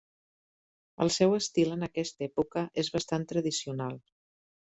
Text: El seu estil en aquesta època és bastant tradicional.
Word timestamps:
El 1.05 1.11
seu 1.15 1.35
estil 1.39 1.75
en 1.75 1.87
aquesta 1.89 2.25
època 2.29 2.65
és 2.85 2.91
bastant 2.97 3.27
tradicional. 3.35 4.03